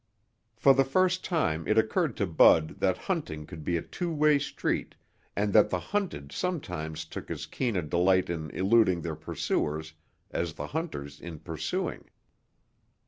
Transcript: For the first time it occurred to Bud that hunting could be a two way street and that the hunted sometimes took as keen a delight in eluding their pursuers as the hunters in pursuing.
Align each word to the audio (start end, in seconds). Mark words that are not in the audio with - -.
For 0.55 0.73
the 0.73 0.83
first 0.83 1.23
time 1.23 1.67
it 1.67 1.77
occurred 1.77 2.17
to 2.17 2.25
Bud 2.25 2.79
that 2.79 2.97
hunting 3.05 3.45
could 3.45 3.63
be 3.63 3.77
a 3.77 3.83
two 3.83 4.11
way 4.11 4.39
street 4.39 4.95
and 5.35 5.53
that 5.53 5.69
the 5.69 5.77
hunted 5.79 6.31
sometimes 6.31 7.05
took 7.05 7.29
as 7.29 7.45
keen 7.45 7.75
a 7.75 7.83
delight 7.83 8.27
in 8.27 8.49
eluding 8.49 9.01
their 9.03 9.15
pursuers 9.15 9.93
as 10.31 10.53
the 10.53 10.65
hunters 10.65 11.19
in 11.21 11.37
pursuing. 11.37 12.05